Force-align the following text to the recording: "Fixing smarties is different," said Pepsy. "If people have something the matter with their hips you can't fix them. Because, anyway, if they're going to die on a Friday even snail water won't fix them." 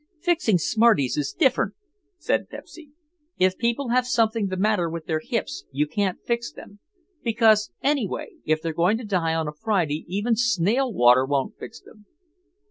"Fixing 0.19 0.57
smarties 0.57 1.15
is 1.15 1.31
different," 1.31 1.75
said 2.17 2.49
Pepsy. 2.49 2.89
"If 3.37 3.55
people 3.55 3.89
have 3.89 4.07
something 4.07 4.47
the 4.47 4.57
matter 4.57 4.89
with 4.89 5.05
their 5.05 5.21
hips 5.23 5.65
you 5.71 5.85
can't 5.85 6.17
fix 6.25 6.51
them. 6.51 6.79
Because, 7.21 7.71
anyway, 7.83 8.31
if 8.43 8.63
they're 8.63 8.73
going 8.73 8.97
to 8.97 9.03
die 9.05 9.35
on 9.35 9.47
a 9.47 9.53
Friday 9.53 10.03
even 10.07 10.35
snail 10.35 10.91
water 10.91 11.23
won't 11.23 11.55
fix 11.59 11.79
them." 11.79 12.07